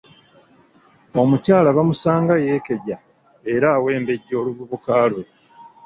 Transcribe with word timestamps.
Omukyala 1.21 1.69
bamusanga 1.77 2.33
yeekeja 2.43 2.97
era 3.53 3.67
awembejja 3.77 4.33
oluvubuka 4.41 4.93
lwe. 5.11 5.23